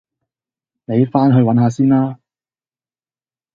[0.85, 2.17] 你返去搵下先啦